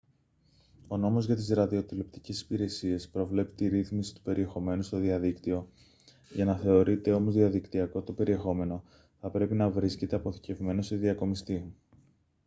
ο 0.87 0.97
νόμος 0.97 1.25
για 1.25 1.35
τις 1.35 1.49
ραδιοτηλεοπτικές 1.49 2.41
υπηρεσίες 2.41 3.09
προβλέπει 3.09 3.51
τη 3.55 3.67
ρύθμιση 3.67 4.13
του 4.15 4.21
περιεχομένου 4.21 4.81
στο 4.81 4.97
διαδίκτυο 4.97 5.69
για 6.33 6.45
να 6.45 6.55
θεωρείται 6.57 7.11
όμως 7.13 7.33
διαδικτυακό 7.33 8.01
το 8.01 8.11
περιεχόμενο 8.13 8.83
θα 9.19 9.29
πρέπει 9.29 9.53
να 9.53 9.69
βρίσκεται 9.69 10.15
αποθηκευμένο 10.15 10.81
σε 10.81 10.95
διακομιστή 10.95 11.73